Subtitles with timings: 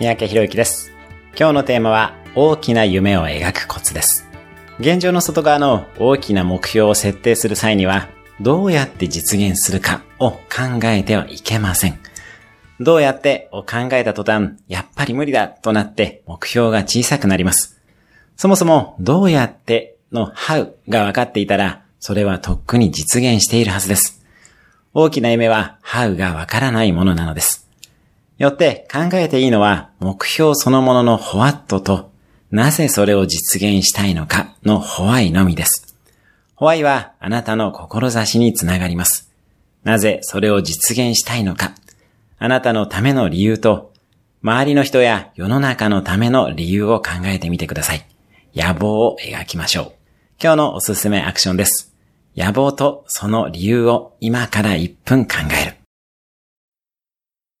[0.00, 0.92] 三宅博之です。
[1.38, 4.26] 今日のテーマは大きな夢を描くコツです。
[4.78, 8.08] 現状の外側の大きな目標を設定する際には、
[8.40, 11.98] どうやって実現するかを考えてはいけません。
[12.80, 17.78] どうやってを考えた途端、やっぱり無理だとなって目標が小さくなります。
[18.38, 24.24] そもそもどうやっての how が分かっていたら、それはとっくに実現しているはずです。
[24.94, 27.69] 大きな夢は how が分からないものなのです。
[28.40, 32.10] よって考えていいのは目標そのものの what と
[32.50, 35.94] なぜそれを実現したいのかの why のみです。
[36.58, 39.30] why はあなたの志につながります。
[39.84, 41.74] なぜそれを実現したいのか。
[42.38, 43.92] あなたのための理由と
[44.40, 48.06] 周りの人や世の中のための理由を考えてみてください。
[48.54, 49.92] 野望を描きましょう。
[50.42, 51.94] 今日のおすすめアクションです。
[52.34, 55.59] 野望とその理由を今から1分考える。